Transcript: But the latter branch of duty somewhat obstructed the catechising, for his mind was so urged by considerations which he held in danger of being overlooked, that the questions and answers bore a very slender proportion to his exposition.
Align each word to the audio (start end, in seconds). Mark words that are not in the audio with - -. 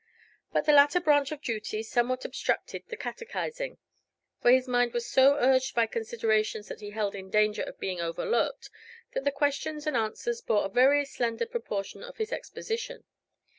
But 0.51 0.65
the 0.65 0.71
latter 0.73 0.99
branch 0.99 1.31
of 1.31 1.43
duty 1.43 1.83
somewhat 1.83 2.25
obstructed 2.25 2.81
the 2.87 2.97
catechising, 2.97 3.77
for 4.41 4.49
his 4.49 4.67
mind 4.67 4.93
was 4.93 5.05
so 5.05 5.35
urged 5.35 5.75
by 5.75 5.85
considerations 5.85 6.71
which 6.71 6.79
he 6.79 6.89
held 6.89 7.13
in 7.13 7.29
danger 7.29 7.61
of 7.61 7.79
being 7.79 8.01
overlooked, 8.01 8.71
that 9.13 9.25
the 9.25 9.31
questions 9.31 9.85
and 9.85 9.95
answers 9.95 10.41
bore 10.41 10.65
a 10.65 10.69
very 10.69 11.05
slender 11.05 11.45
proportion 11.45 12.01
to 12.01 12.13
his 12.17 12.31
exposition. 12.33 13.03